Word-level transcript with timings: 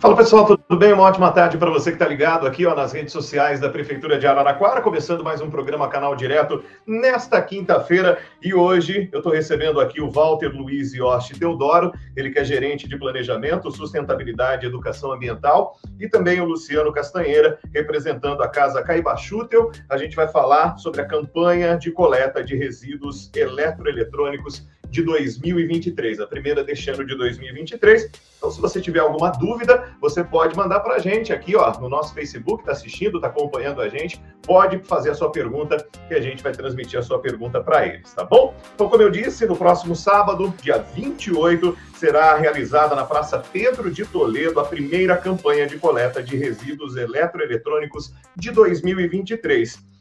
Fala 0.00 0.14
pessoal, 0.14 0.46
tudo 0.46 0.78
bem? 0.78 0.92
Uma 0.92 1.02
ótima 1.02 1.32
tarde 1.32 1.58
para 1.58 1.72
você 1.72 1.90
que 1.90 1.96
está 1.96 2.06
ligado 2.06 2.46
aqui 2.46 2.64
ó, 2.64 2.72
nas 2.72 2.92
redes 2.92 3.12
sociais 3.12 3.58
da 3.58 3.68
Prefeitura 3.68 4.16
de 4.16 4.28
Araraquara, 4.28 4.80
começando 4.80 5.24
mais 5.24 5.40
um 5.40 5.50
programa 5.50 5.88
Canal 5.88 6.14
Direto 6.14 6.62
nesta 6.86 7.42
quinta-feira. 7.42 8.16
E 8.40 8.54
hoje 8.54 9.08
eu 9.10 9.18
estou 9.18 9.32
recebendo 9.32 9.80
aqui 9.80 10.00
o 10.00 10.08
Walter 10.08 10.54
Luiz 10.54 10.94
Yoshi 10.94 11.36
Teodoro, 11.36 11.92
ele 12.16 12.30
que 12.30 12.38
é 12.38 12.44
gerente 12.44 12.88
de 12.88 12.96
Planejamento, 12.96 13.72
Sustentabilidade 13.72 14.64
e 14.64 14.68
Educação 14.68 15.10
Ambiental, 15.10 15.76
e 15.98 16.08
também 16.08 16.40
o 16.40 16.44
Luciano 16.44 16.92
Castanheira, 16.92 17.58
representando 17.74 18.40
a 18.44 18.48
Casa 18.48 18.80
Caibachutel. 18.84 19.72
A 19.90 19.96
gente 19.96 20.14
vai 20.14 20.28
falar 20.28 20.78
sobre 20.78 21.00
a 21.00 21.06
campanha 21.06 21.76
de 21.76 21.90
coleta 21.90 22.44
de 22.44 22.54
resíduos 22.54 23.32
eletroeletrônicos 23.34 24.64
de 24.90 25.02
2023, 25.02 26.20
a 26.20 26.26
primeira 26.26 26.64
deste 26.64 26.90
ano 26.90 27.04
de 27.04 27.16
2023. 27.16 28.10
Então, 28.36 28.50
se 28.50 28.60
você 28.60 28.80
tiver 28.80 29.00
alguma 29.00 29.30
dúvida, 29.30 29.92
você 30.00 30.22
pode 30.22 30.56
mandar 30.56 30.80
para 30.80 30.94
a 30.94 30.98
gente 30.98 31.32
aqui, 31.32 31.56
ó, 31.56 31.78
no 31.80 31.88
nosso 31.88 32.14
Facebook, 32.14 32.62
está 32.62 32.72
assistindo, 32.72 33.16
está 33.16 33.28
acompanhando 33.28 33.80
a 33.80 33.88
gente, 33.88 34.20
pode 34.42 34.78
fazer 34.84 35.10
a 35.10 35.14
sua 35.14 35.30
pergunta, 35.30 35.84
que 36.06 36.14
a 36.14 36.20
gente 36.20 36.42
vai 36.42 36.52
transmitir 36.52 36.98
a 36.98 37.02
sua 37.02 37.18
pergunta 37.18 37.60
para 37.60 37.86
eles, 37.86 38.12
tá 38.14 38.24
bom? 38.24 38.54
Então, 38.74 38.88
como 38.88 39.02
eu 39.02 39.10
disse, 39.10 39.44
no 39.46 39.56
próximo 39.56 39.96
sábado, 39.96 40.54
dia 40.62 40.78
28, 40.78 41.76
será 41.96 42.36
realizada 42.36 42.94
na 42.94 43.04
Praça 43.04 43.38
Pedro 43.52 43.90
de 43.90 44.04
Toledo 44.04 44.60
a 44.60 44.64
primeira 44.64 45.16
campanha 45.16 45.66
de 45.66 45.76
coleta 45.78 46.22
de 46.22 46.36
resíduos 46.36 46.96
eletroeletrônicos 46.96 48.14
de 48.36 48.50
2023. 48.52 49.97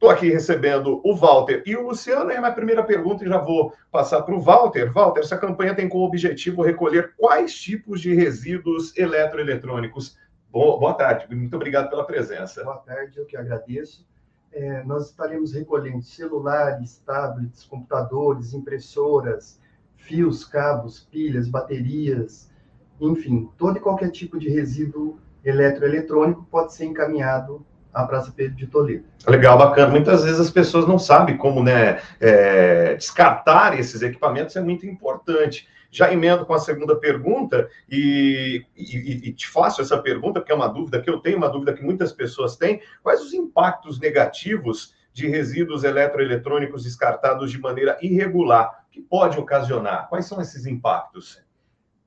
Estou 0.00 0.08
aqui 0.08 0.30
recebendo 0.30 0.98
o 1.04 1.14
Walter 1.14 1.62
e 1.66 1.76
o 1.76 1.86
Luciano. 1.88 2.30
É 2.30 2.38
a 2.38 2.40
minha 2.40 2.54
primeira 2.54 2.82
pergunta 2.82 3.22
e 3.22 3.28
já 3.28 3.36
vou 3.36 3.74
passar 3.92 4.22
para 4.22 4.34
o 4.34 4.40
Walter. 4.40 4.90
Walter, 4.90 5.20
essa 5.20 5.36
campanha 5.36 5.74
tem 5.74 5.90
como 5.90 6.06
objetivo 6.06 6.62
recolher 6.62 7.12
quais 7.18 7.54
tipos 7.54 8.00
de 8.00 8.14
resíduos 8.14 8.96
eletroeletrônicos? 8.96 10.16
Boa, 10.50 10.78
boa 10.80 10.94
tarde, 10.94 11.26
muito 11.36 11.54
obrigado 11.54 11.90
pela 11.90 12.06
presença. 12.06 12.64
Boa 12.64 12.78
tarde, 12.78 13.18
eu 13.18 13.26
que 13.26 13.36
agradeço. 13.36 14.08
É, 14.50 14.82
nós 14.84 15.10
estaremos 15.10 15.52
recolhendo 15.52 16.00
celulares, 16.00 17.02
tablets, 17.04 17.64
computadores, 17.64 18.54
impressoras, 18.54 19.60
fios, 19.96 20.46
cabos, 20.46 21.00
pilhas, 21.10 21.46
baterias, 21.46 22.50
enfim, 22.98 23.50
todo 23.58 23.76
e 23.76 23.80
qualquer 23.80 24.10
tipo 24.10 24.38
de 24.38 24.48
resíduo 24.48 25.18
eletroeletrônico 25.44 26.42
pode 26.50 26.72
ser 26.72 26.86
encaminhado 26.86 27.66
a 27.92 28.04
Praça 28.04 28.32
Pedro 28.34 28.56
de 28.56 28.66
Toledo. 28.66 29.04
Legal, 29.26 29.58
bacana. 29.58 29.90
Muitas 29.90 30.24
vezes 30.24 30.40
as 30.40 30.50
pessoas 30.50 30.86
não 30.86 30.98
sabem 30.98 31.36
como 31.36 31.62
né, 31.62 32.00
é, 32.20 32.94
descartar 32.94 33.78
esses 33.78 34.02
equipamentos, 34.02 34.56
é 34.56 34.60
muito 34.60 34.86
importante. 34.86 35.68
Já 35.92 36.12
emendo 36.12 36.46
com 36.46 36.54
a 36.54 36.58
segunda 36.60 36.94
pergunta 36.94 37.68
e, 37.90 38.64
e, 38.76 39.28
e, 39.28 39.32
te 39.32 39.48
faço 39.48 39.82
essa 39.82 39.98
pergunta, 39.98 40.38
porque 40.38 40.52
é 40.52 40.54
uma 40.54 40.68
dúvida 40.68 41.02
que 41.02 41.10
eu 41.10 41.18
tenho, 41.18 41.36
uma 41.36 41.48
dúvida 41.48 41.72
que 41.72 41.82
muitas 41.82 42.12
pessoas 42.12 42.56
têm. 42.56 42.80
Quais 43.02 43.20
os 43.20 43.34
impactos 43.34 43.98
negativos 43.98 44.94
de 45.12 45.26
resíduos 45.26 45.82
eletroeletrônicos 45.82 46.84
descartados 46.84 47.50
de 47.50 47.58
maneira 47.58 47.98
irregular 48.00 48.84
que 48.92 49.00
pode 49.00 49.36
ocasionar? 49.36 50.08
Quais 50.08 50.26
são 50.26 50.40
esses 50.40 50.64
impactos? 50.64 51.42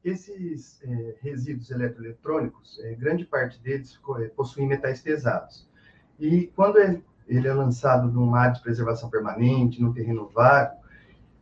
Esses 0.04 0.82
é, 0.84 1.16
resíduos 1.22 1.70
eletroeletrônicos, 1.70 2.80
é, 2.84 2.94
grande 2.94 3.26
parte 3.26 3.60
deles 3.62 4.00
é, 4.20 4.28
possuem 4.30 4.68
metais 4.68 5.02
pesados. 5.02 5.68
E 6.20 6.48
quando 6.56 6.78
ele 6.78 7.48
é 7.48 7.54
lançado 7.54 8.12
numa 8.12 8.40
área 8.40 8.54
de 8.54 8.62
preservação 8.62 9.10
permanente, 9.10 9.82
no 9.82 9.94
terreno 9.94 10.30
vago, 10.34 10.78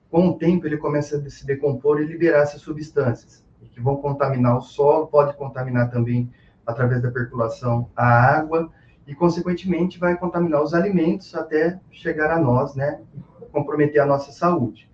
com 0.10 0.30
o 0.30 0.38
tempo 0.38 0.66
ele 0.68 0.78
começa 0.78 1.18
a 1.18 1.30
se 1.30 1.46
decompor 1.46 2.02
e 2.02 2.06
liberar 2.06 2.42
essas 2.42 2.62
substâncias, 2.62 3.44
que 3.72 3.80
vão 3.80 3.98
contaminar 3.98 4.58
o 4.58 4.62
solo, 4.62 5.08
pode 5.08 5.36
contaminar 5.38 5.90
também, 5.90 6.30
através 6.66 7.02
da 7.02 7.10
percolação, 7.10 7.90
a 7.96 8.06
água, 8.06 8.70
e, 9.08 9.16
consequentemente, 9.16 9.98
vai 9.98 10.16
contaminar 10.18 10.62
os 10.62 10.74
alimentos 10.74 11.34
até 11.34 11.80
chegar 11.90 12.30
a 12.32 12.40
nós, 12.40 12.76
né, 12.76 13.02
comprometer 13.52 14.02
a 14.02 14.06
nossa 14.06 14.32
saúde 14.32 14.91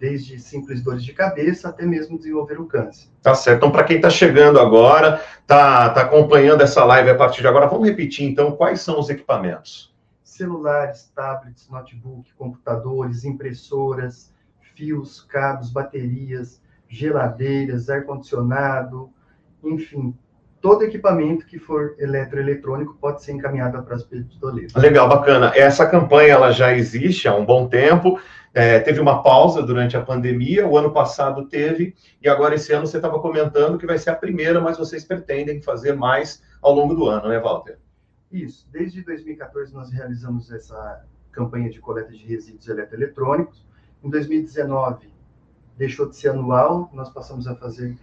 desde 0.00 0.40
simples 0.40 0.82
dores 0.82 1.04
de 1.04 1.12
cabeça 1.12 1.68
até 1.68 1.84
mesmo 1.84 2.16
desenvolver 2.16 2.58
o 2.58 2.64
câncer. 2.64 3.08
Tá 3.22 3.34
certo. 3.34 3.58
Então, 3.58 3.70
para 3.70 3.84
quem 3.84 3.96
está 3.96 4.08
chegando 4.08 4.58
agora, 4.58 5.22
está 5.42 5.90
tá 5.90 6.00
acompanhando 6.00 6.62
essa 6.62 6.82
live 6.84 7.10
a 7.10 7.14
partir 7.14 7.42
de 7.42 7.46
agora, 7.46 7.66
vamos 7.66 7.86
repetir 7.86 8.26
então 8.26 8.52
quais 8.52 8.80
são 8.80 8.98
os 8.98 9.10
equipamentos? 9.10 9.94
Celulares, 10.24 11.12
tablets, 11.14 11.68
notebook, 11.68 12.32
computadores, 12.34 13.24
impressoras, 13.24 14.32
fios, 14.74 15.20
cabos, 15.20 15.70
baterias, 15.70 16.62
geladeiras, 16.88 17.90
ar-condicionado, 17.90 19.10
enfim, 19.62 20.14
todo 20.62 20.82
equipamento 20.82 21.44
que 21.44 21.58
for 21.58 21.94
eletroeletrônico 21.98 22.96
pode 22.98 23.22
ser 23.22 23.32
encaminhado 23.32 23.82
para 23.82 23.96
as 23.96 24.08
de 24.08 24.38
Toledo. 24.40 24.72
Legal, 24.78 25.08
bacana. 25.08 25.52
Essa 25.54 25.86
campanha 25.86 26.32
ela 26.32 26.52
já 26.52 26.74
existe 26.74 27.28
há 27.28 27.34
um 27.34 27.44
bom 27.44 27.68
tempo. 27.68 28.18
É, 28.52 28.80
teve 28.80 29.00
uma 29.00 29.22
pausa 29.22 29.62
durante 29.62 29.96
a 29.96 30.02
pandemia, 30.02 30.66
o 30.66 30.76
ano 30.76 30.92
passado 30.92 31.46
teve, 31.46 31.94
e 32.20 32.28
agora 32.28 32.56
esse 32.56 32.72
ano 32.72 32.86
você 32.86 32.96
estava 32.96 33.20
comentando 33.20 33.78
que 33.78 33.86
vai 33.86 33.96
ser 33.96 34.10
a 34.10 34.16
primeira, 34.16 34.60
mas 34.60 34.76
vocês 34.76 35.04
pretendem 35.04 35.62
fazer 35.62 35.94
mais 35.94 36.42
ao 36.60 36.74
longo 36.74 36.94
do 36.94 37.06
ano, 37.06 37.28
né, 37.28 37.38
Walter? 37.38 37.78
Isso. 38.30 38.68
Desde 38.72 39.02
2014 39.02 39.72
nós 39.72 39.90
realizamos 39.90 40.50
essa 40.50 41.04
campanha 41.30 41.70
de 41.70 41.80
coleta 41.80 42.10
de 42.10 42.24
resíduos 42.24 42.68
eletroeletrônicos. 42.68 43.64
Em 44.02 44.10
2019 44.10 45.08
deixou 45.76 46.08
de 46.08 46.16
ser 46.16 46.30
anual, 46.30 46.90
nós 46.92 47.08
passamos 47.08 47.46
a 47.46 47.54
fazer 47.54 47.96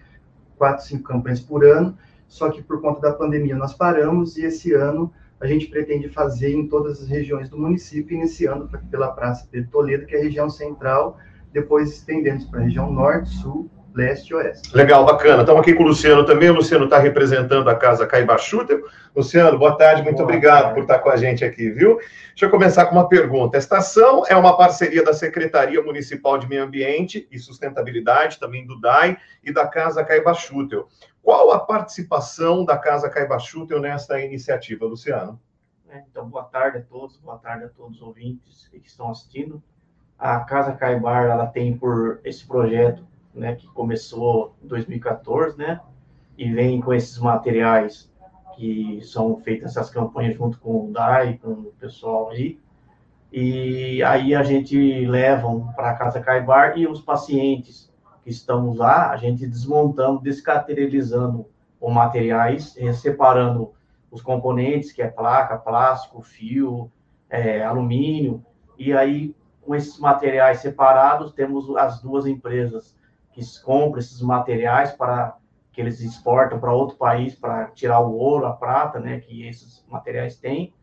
quatro, 0.58 0.84
cinco 0.84 1.04
campanhas 1.04 1.40
por 1.40 1.64
ano, 1.64 1.98
só 2.28 2.50
que 2.50 2.62
por 2.62 2.82
conta 2.82 3.02
da 3.02 3.14
pandemia 3.14 3.56
nós 3.56 3.74
paramos 3.74 4.38
e 4.38 4.46
esse 4.46 4.74
ano 4.74 5.14
a 5.40 5.46
gente 5.46 5.68
pretende 5.68 6.10
fazer 6.10 6.54
em 6.54 6.68
todas 6.68 7.02
as 7.02 7.08
regiões 7.08 7.50
do 7.50 7.58
município, 7.58 8.16
iniciando 8.16 8.70
pela 8.90 9.12
Praça 9.12 9.48
Pedro 9.52 9.70
Toledo, 9.70 10.06
que 10.06 10.16
é 10.16 10.20
a 10.20 10.24
região 10.24 10.50
central, 10.50 11.18
depois 11.54 11.92
estendendo 11.92 12.50
para 12.50 12.62
a 12.62 12.64
região 12.64 12.92
norte, 12.92 13.30
sul, 13.30 13.70
leste 13.98 14.30
e 14.30 14.36
oeste. 14.36 14.78
Legal, 14.78 15.04
bacana. 15.04 15.42
Estamos 15.42 15.62
aqui 15.62 15.74
com 15.74 15.84
o 15.84 15.88
Luciano 15.88 16.24
também. 16.24 16.52
O 16.52 16.54
Luciano 16.54 16.86
está 16.86 17.00
representando 17.00 17.68
a 17.68 17.76
Casa 17.76 18.06
Caibachuta. 18.06 18.80
Luciano, 19.16 19.58
boa 19.58 19.76
tarde, 19.76 20.04
muito 20.04 20.18
boa 20.18 20.26
obrigado 20.26 20.62
tarde. 20.62 20.76
por 20.76 20.82
estar 20.84 21.00
com 21.00 21.10
a 21.10 21.18
gente 21.18 21.44
aqui, 21.44 21.72
viu? 21.72 21.98
Deixa 21.98 22.46
eu 22.46 22.52
começar 22.52 22.86
com 22.86 22.96
uma 22.96 23.10
pergunta. 23.10 23.58
A 23.58 23.60
estação 23.60 24.24
é 24.28 24.36
uma 24.36 24.56
parceria 24.56 25.04
da 25.04 25.14
Secretaria 25.14 25.82
Municipal 25.82 26.38
de 26.38 26.48
Meio 26.48 26.64
Ambiente 26.64 27.28
e 27.32 27.40
Sustentabilidade, 27.40 28.40
também 28.40 28.68
do 28.68 28.80
DAI, 28.80 29.18
e 29.44 29.52
da 29.52 29.66
Casa 29.66 30.04
Caibachutel. 30.04 30.88
Qual 31.24 31.52
a 31.52 31.60
participação 31.60 32.64
da 32.64 32.78
Casa 32.78 33.10
Caibachutel 33.10 33.82
nesta 33.82 34.22
iniciativa, 34.22 34.86
Luciano? 34.86 35.42
É, 35.90 36.04
então, 36.08 36.30
boa 36.30 36.44
tarde 36.44 36.78
a 36.78 36.82
todos, 36.82 37.18
boa 37.18 37.40
tarde 37.40 37.66
a 37.66 37.70
todos 37.70 37.98
os 37.98 38.04
ouvintes 38.04 38.68
que 38.68 38.78
estão 38.78 39.10
assistindo. 39.10 39.64
A 40.20 40.40
Casa 40.42 40.74
Caibar, 40.74 41.26
ela 41.26 41.48
tem 41.48 41.76
por 41.76 42.20
esse 42.24 42.46
projeto, 42.46 43.04
né, 43.38 43.56
que 43.56 43.68
começou 43.68 44.56
em 44.64 44.68
2014, 44.68 45.58
né, 45.58 45.80
e 46.38 46.52
vem 46.52 46.82
com 46.82 46.94
esses 46.94 47.18
materiais 47.18 48.12
que 48.56 49.00
são 49.04 49.38
feitas 49.38 49.72
essas 49.72 49.90
campanhas 49.90 50.36
junto 50.36 50.60
com 50.60 50.90
o 50.90 50.92
DAI, 50.92 51.38
com 51.38 51.52
o 51.52 51.74
pessoal 51.80 52.30
aí. 52.32 52.60
E 53.32 54.02
aí 54.04 54.34
a 54.34 54.42
gente 54.42 55.06
leva 55.06 55.48
para 55.76 55.92
a 55.92 55.94
Casa 55.96 56.20
Caibar 56.20 56.78
e 56.78 56.88
os 56.88 57.02
pacientes 57.02 57.92
que 58.24 58.32
estamos 58.32 58.78
lá, 58.78 59.12
a 59.12 59.18
gente 59.18 59.46
desmontando, 59.46 60.22
descaracterizando 60.22 61.46
os 61.80 61.94
materiais, 61.94 62.76
separando 62.96 63.74
os 64.10 64.22
componentes, 64.22 64.92
que 64.92 65.02
é 65.02 65.08
placa, 65.08 65.58
plástico, 65.58 66.22
fio, 66.22 66.92
é, 67.30 67.64
alumínio, 67.64 68.44
e 68.78 68.94
aí 68.94 69.36
com 69.68 69.76
esses 69.76 70.00
materiais 70.00 70.60
separados, 70.60 71.34
temos 71.34 71.76
as 71.76 72.02
duas 72.02 72.26
empresas 72.26 72.96
que 73.38 73.62
compram 73.62 74.00
esses 74.00 74.20
materiais 74.20 74.92
para 74.92 75.38
que 75.72 75.80
eles 75.80 76.02
exportam 76.02 76.60
para 76.60 76.74
outro 76.74 76.98
país 76.98 77.36
para 77.36 77.68
tirar 77.68 78.00
o 78.00 78.16
ouro, 78.16 78.48
a 78.48 78.54
prata, 78.54 79.00
né, 79.00 79.20
que 79.20 79.48
esses 79.48 79.86
materiais 79.88 80.36
têm, 80.38 80.74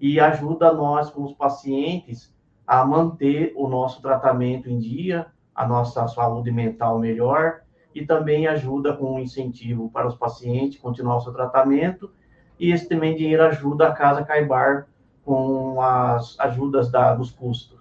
e 0.00 0.18
ajuda 0.18 0.72
nós, 0.72 1.10
como 1.10 1.26
os 1.26 1.34
pacientes, 1.34 2.34
a 2.66 2.82
manter 2.82 3.52
o 3.54 3.68
nosso 3.68 4.00
tratamento 4.00 4.70
em 4.70 4.78
dia, 4.78 5.26
a 5.54 5.66
nossa 5.66 6.08
saúde 6.08 6.50
mental 6.50 6.98
melhor, 6.98 7.60
e 7.94 8.06
também 8.06 8.46
ajuda 8.46 8.96
com 8.96 9.16
um 9.16 9.18
incentivo 9.18 9.90
para 9.90 10.06
os 10.06 10.14
pacientes 10.14 10.78
continuar 10.78 11.16
o 11.16 11.20
seu 11.20 11.32
tratamento, 11.32 12.10
e 12.58 12.72
esse 12.72 12.88
também 12.88 13.14
dinheiro 13.16 13.42
ajuda 13.44 13.88
a 13.88 13.92
Casa 13.92 14.24
Caibar 14.24 14.86
com 15.24 15.82
as 15.82 16.40
ajudas 16.40 16.90
da, 16.90 17.14
dos 17.14 17.30
custos. 17.30 17.77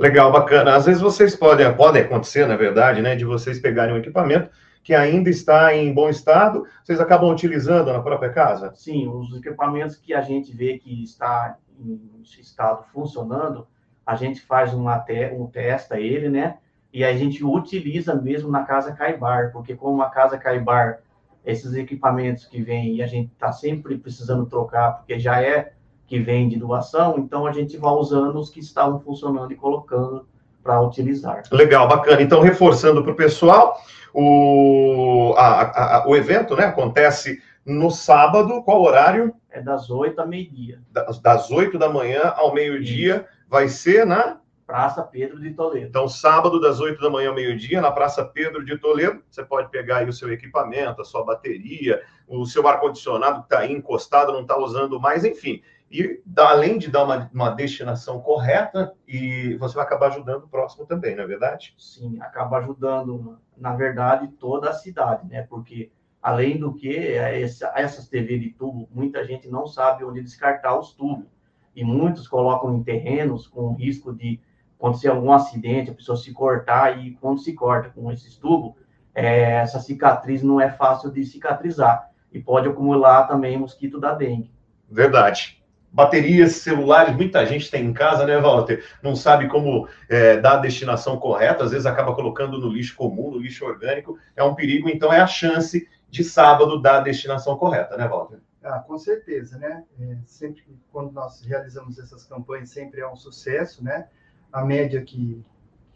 Legal, 0.00 0.32
bacana. 0.32 0.76
Às 0.76 0.86
vezes 0.86 1.02
vocês 1.02 1.36
podem, 1.36 1.70
podem 1.76 2.00
acontecer, 2.00 2.46
na 2.46 2.56
verdade, 2.56 3.02
né, 3.02 3.14
de 3.14 3.26
vocês 3.26 3.60
pegarem 3.60 3.94
um 3.94 3.98
equipamento 3.98 4.48
que 4.82 4.94
ainda 4.94 5.28
está 5.28 5.76
em 5.76 5.92
bom 5.92 6.08
estado, 6.08 6.64
vocês 6.82 6.98
acabam 6.98 7.30
utilizando 7.30 7.92
na 7.92 8.00
própria 8.00 8.30
casa? 8.30 8.72
Sim, 8.74 9.08
os 9.08 9.36
equipamentos 9.36 9.96
que 9.96 10.14
a 10.14 10.22
gente 10.22 10.56
vê 10.56 10.78
que 10.78 11.04
está 11.04 11.58
em 11.78 12.00
estado 12.22 12.84
funcionando, 12.94 13.66
a 14.06 14.16
gente 14.16 14.40
faz 14.40 14.72
uma 14.72 14.98
te 15.00 15.34
um 15.34 15.46
testa 15.46 16.00
ele, 16.00 16.30
né? 16.30 16.56
E 16.90 17.04
a 17.04 17.14
gente 17.14 17.44
utiliza 17.44 18.14
mesmo 18.14 18.50
na 18.50 18.62
casa 18.62 18.92
Caibar, 18.92 19.52
porque 19.52 19.76
como 19.76 20.00
a 20.00 20.08
casa 20.08 20.38
Caibar 20.38 21.00
esses 21.44 21.74
equipamentos 21.74 22.46
que 22.46 22.62
vêm 22.62 22.94
e 22.94 23.02
a 23.02 23.06
gente 23.06 23.32
está 23.32 23.52
sempre 23.52 23.98
precisando 23.98 24.46
trocar, 24.46 24.92
porque 24.92 25.18
já 25.18 25.42
é 25.42 25.74
que 26.10 26.18
vem 26.18 26.48
de 26.48 26.58
doação, 26.58 27.14
então 27.20 27.46
a 27.46 27.52
gente 27.52 27.76
vai 27.76 27.92
usando 27.92 28.36
os 28.36 28.50
que 28.50 28.58
estavam 28.58 28.98
funcionando 28.98 29.52
e 29.52 29.54
colocando 29.54 30.26
para 30.60 30.80
utilizar. 30.80 31.44
Legal, 31.52 31.86
bacana. 31.86 32.20
Então, 32.20 32.40
reforçando 32.40 33.00
para 33.00 33.12
o 33.12 33.14
pessoal, 33.16 33.80
o, 34.12 35.32
a, 35.38 35.98
a, 35.98 36.08
o 36.08 36.16
evento 36.16 36.56
né, 36.56 36.64
acontece 36.64 37.40
no 37.64 37.92
sábado, 37.92 38.60
qual 38.64 38.82
horário? 38.82 39.32
É 39.50 39.62
das 39.62 39.88
8 39.88 40.20
a 40.20 40.26
meio-dia. 40.26 40.80
Das, 40.90 41.20
das 41.20 41.48
8 41.48 41.78
da 41.78 41.88
manhã 41.88 42.34
ao 42.36 42.52
meio-dia, 42.52 43.24
vai 43.48 43.68
ser 43.68 44.04
na 44.04 44.40
Praça 44.66 45.04
Pedro 45.04 45.40
de 45.40 45.52
Toledo. 45.52 45.86
Então, 45.86 46.08
sábado, 46.08 46.60
das 46.60 46.80
8 46.80 47.00
da 47.00 47.08
manhã 47.08 47.28
ao 47.28 47.36
meio-dia, 47.36 47.80
na 47.80 47.92
Praça 47.92 48.24
Pedro 48.24 48.64
de 48.64 48.76
Toledo, 48.78 49.22
você 49.30 49.44
pode 49.44 49.70
pegar 49.70 49.98
aí 49.98 50.08
o 50.08 50.12
seu 50.12 50.32
equipamento, 50.32 51.02
a 51.02 51.04
sua 51.04 51.24
bateria, 51.24 52.02
o 52.26 52.44
seu 52.44 52.66
ar-condicionado 52.66 53.40
que 53.40 53.46
está 53.46 53.60
aí 53.60 53.72
encostado, 53.72 54.32
não 54.32 54.42
está 54.42 54.58
usando 54.58 54.98
mais, 54.98 55.24
enfim. 55.24 55.62
E 55.90 56.22
além 56.36 56.78
de 56.78 56.88
dar 56.88 57.02
uma, 57.02 57.28
uma 57.34 57.50
destinação 57.50 58.20
correta, 58.20 58.94
e 59.08 59.56
você 59.56 59.74
vai 59.74 59.84
acabar 59.84 60.06
ajudando 60.06 60.44
o 60.44 60.48
próximo 60.48 60.86
também, 60.86 61.16
não 61.16 61.24
é 61.24 61.26
verdade? 61.26 61.74
Sim, 61.76 62.20
acaba 62.20 62.58
ajudando, 62.58 63.40
na 63.56 63.74
verdade, 63.74 64.28
toda 64.38 64.70
a 64.70 64.72
cidade, 64.72 65.26
né? 65.28 65.42
Porque, 65.42 65.90
além 66.22 66.58
do 66.58 66.72
que, 66.72 66.96
é 66.96 67.42
essa, 67.42 67.72
essas 67.74 68.08
TV 68.08 68.38
de 68.38 68.50
tubo, 68.50 68.88
muita 68.92 69.24
gente 69.24 69.48
não 69.48 69.66
sabe 69.66 70.04
onde 70.04 70.22
descartar 70.22 70.78
os 70.78 70.92
tubos. 70.92 71.26
E 71.74 71.82
muitos 71.82 72.28
colocam 72.28 72.76
em 72.76 72.84
terrenos 72.84 73.48
com 73.48 73.74
risco 73.74 74.12
de 74.12 74.40
acontecer 74.78 75.08
algum 75.08 75.32
acidente, 75.32 75.90
a 75.90 75.94
pessoa 75.94 76.16
se 76.16 76.32
cortar, 76.32 77.04
e 77.04 77.16
quando 77.16 77.40
se 77.40 77.52
corta 77.52 77.90
com 77.90 78.12
esses 78.12 78.36
tubos, 78.36 78.74
é, 79.12 79.54
essa 79.54 79.80
cicatriz 79.80 80.40
não 80.40 80.60
é 80.60 80.70
fácil 80.70 81.10
de 81.10 81.24
cicatrizar. 81.24 82.10
E 82.32 82.40
pode 82.40 82.68
acumular 82.68 83.26
também 83.26 83.58
mosquito 83.58 83.98
da 83.98 84.14
dengue. 84.14 84.52
Verdade. 84.88 85.59
Baterias, 85.92 86.52
celulares, 86.52 87.16
muita 87.16 87.44
gente 87.44 87.70
tem 87.70 87.84
em 87.84 87.92
casa, 87.92 88.24
né, 88.24 88.38
Walter? 88.38 88.84
Não 89.02 89.16
sabe 89.16 89.48
como 89.48 89.88
é, 90.08 90.36
dar 90.36 90.54
a 90.54 90.60
destinação 90.60 91.18
correta, 91.18 91.64
às 91.64 91.72
vezes 91.72 91.86
acaba 91.86 92.14
colocando 92.14 92.58
no 92.58 92.68
lixo 92.68 92.94
comum, 92.96 93.32
no 93.32 93.38
lixo 93.38 93.64
orgânico. 93.64 94.16
É 94.36 94.44
um 94.44 94.54
perigo, 94.54 94.88
então 94.88 95.12
é 95.12 95.20
a 95.20 95.26
chance 95.26 95.88
de 96.08 96.22
sábado 96.24 96.80
dar 96.80 96.98
a 96.98 97.00
destinação 97.00 97.56
correta, 97.56 97.96
né, 97.96 98.06
Walter? 98.06 98.38
Ah, 98.62 98.78
com 98.78 98.98
certeza, 98.98 99.58
né? 99.58 99.84
É, 100.00 100.16
sempre 100.26 100.62
quando 100.92 101.12
nós 101.12 101.42
realizamos 101.42 101.98
essas 101.98 102.24
campanhas, 102.24 102.70
sempre 102.70 103.00
é 103.00 103.08
um 103.08 103.16
sucesso, 103.16 103.82
né? 103.82 104.06
a 104.52 104.64
média 104.64 105.02
que, 105.02 105.44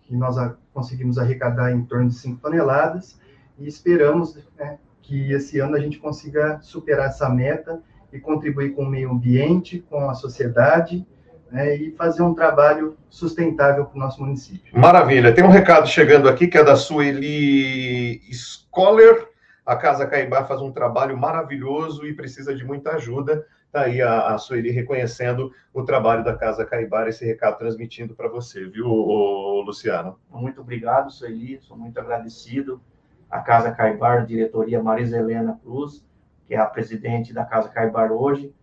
que 0.02 0.16
nós 0.16 0.36
conseguimos 0.72 1.18
arrecadar 1.18 1.72
em 1.72 1.84
torno 1.84 2.08
de 2.08 2.14
5 2.14 2.40
toneladas 2.40 3.18
e 3.58 3.66
esperamos 3.66 4.36
né, 4.56 4.78
que 5.02 5.32
esse 5.32 5.58
ano 5.58 5.76
a 5.76 5.80
gente 5.80 5.98
consiga 5.98 6.60
superar 6.62 7.08
essa 7.08 7.28
meta 7.28 7.82
e 8.14 8.20
contribuir 8.20 8.70
com 8.74 8.84
o 8.84 8.88
meio 8.88 9.10
ambiente, 9.10 9.84
com 9.90 10.08
a 10.08 10.14
sociedade 10.14 11.04
né, 11.50 11.76
e 11.76 11.90
fazer 11.92 12.22
um 12.22 12.32
trabalho 12.32 12.96
sustentável 13.10 13.84
para 13.84 13.96
o 13.96 14.00
nosso 14.00 14.22
município. 14.22 14.78
Maravilha. 14.78 15.34
Tem 15.34 15.44
um 15.44 15.48
recado 15.48 15.88
chegando 15.88 16.28
aqui 16.28 16.46
que 16.46 16.56
é 16.56 16.64
da 16.64 16.76
Sueli 16.76 18.20
Scholler. 18.32 19.28
A 19.66 19.76
Casa 19.76 20.06
Caibá 20.06 20.44
faz 20.44 20.60
um 20.60 20.70
trabalho 20.70 21.16
maravilhoso 21.16 22.06
e 22.06 22.14
precisa 22.14 22.54
de 22.54 22.64
muita 22.64 22.92
ajuda. 22.92 23.44
Está 23.66 23.82
aí 23.82 24.00
a, 24.00 24.34
a 24.34 24.38
Sueli 24.38 24.70
reconhecendo 24.70 25.52
o 25.72 25.82
trabalho 25.82 26.22
da 26.22 26.36
Casa 26.36 26.64
Caibar, 26.64 27.08
esse 27.08 27.24
recado 27.24 27.58
transmitindo 27.58 28.14
para 28.14 28.28
você, 28.28 28.64
viu, 28.66 28.86
o, 28.86 29.60
Luciano? 29.62 30.20
Muito 30.30 30.60
obrigado, 30.60 31.10
Sueli, 31.10 31.58
sou 31.60 31.76
muito 31.76 31.98
agradecido. 31.98 32.80
A 33.28 33.40
Casa 33.40 33.72
Caibar, 33.72 34.18
a 34.18 34.24
diretoria 34.24 34.80
Marisa 34.80 35.16
Helena 35.16 35.58
Cruz, 35.60 36.04
que 36.46 36.54
é 36.54 36.58
a 36.58 36.66
presidente 36.66 37.32
da 37.32 37.44
Casa 37.44 37.68
Caibar 37.68 38.12
hoje, 38.12 38.54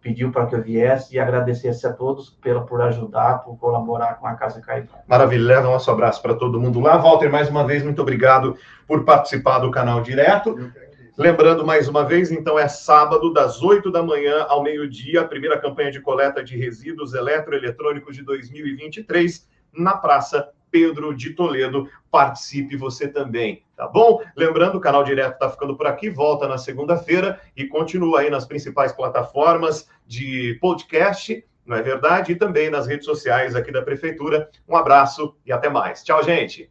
pediu 0.00 0.32
para 0.32 0.46
que 0.46 0.54
eu 0.54 0.62
viesse 0.62 1.14
e 1.14 1.20
agradecesse 1.20 1.86
a 1.86 1.92
todos 1.92 2.30
pela, 2.30 2.66
por 2.66 2.82
ajudar, 2.82 3.38
por 3.38 3.56
colaborar 3.56 4.18
com 4.18 4.26
a 4.26 4.34
Casa 4.34 4.60
Caibar. 4.60 5.02
Maravilha, 5.06 5.46
leva 5.46 5.68
um 5.68 5.72
nosso 5.72 5.90
abraço 5.90 6.20
para 6.20 6.34
todo 6.34 6.60
mundo 6.60 6.80
lá. 6.80 6.96
Walter, 6.96 7.30
mais 7.30 7.48
uma 7.48 7.64
vez, 7.64 7.82
muito 7.82 8.02
obrigado 8.02 8.56
por 8.86 9.04
participar 9.04 9.60
do 9.60 9.70
canal 9.70 10.02
direto. 10.02 10.56
Lembrando 11.16 11.64
mais 11.64 11.88
uma 11.88 12.04
vez, 12.04 12.32
então 12.32 12.58
é 12.58 12.66
sábado, 12.66 13.32
das 13.32 13.62
8 13.62 13.92
da 13.92 14.02
manhã 14.02 14.46
ao 14.48 14.62
meio-dia, 14.62 15.20
a 15.20 15.28
primeira 15.28 15.58
campanha 15.58 15.92
de 15.92 16.00
coleta 16.00 16.42
de 16.42 16.56
resíduos 16.56 17.14
eletroeletrônicos 17.14 18.16
de 18.16 18.22
2023 18.24 19.46
na 19.72 19.96
Praça 19.96 20.48
Pedro 20.72 21.14
de 21.14 21.30
Toledo. 21.30 21.88
Participe 22.10 22.76
você 22.76 23.06
também, 23.06 23.62
tá 23.76 23.86
bom? 23.86 24.20
Lembrando, 24.36 24.78
o 24.78 24.80
canal 24.80 25.04
direto 25.04 25.34
está 25.34 25.48
ficando 25.48 25.76
por 25.76 25.86
aqui, 25.86 26.10
volta 26.10 26.48
na 26.48 26.58
segunda-feira 26.58 27.40
e 27.56 27.68
continua 27.68 28.20
aí 28.20 28.30
nas 28.30 28.46
principais 28.46 28.92
plataformas 28.92 29.88
de 30.06 30.58
podcast, 30.60 31.44
não 31.64 31.76
é 31.76 31.82
verdade? 31.82 32.32
E 32.32 32.36
também 32.36 32.68
nas 32.68 32.88
redes 32.88 33.04
sociais 33.04 33.54
aqui 33.54 33.70
da 33.70 33.82
Prefeitura. 33.82 34.50
Um 34.68 34.76
abraço 34.76 35.36
e 35.46 35.52
até 35.52 35.68
mais. 35.68 36.02
Tchau, 36.02 36.22
gente! 36.24 36.68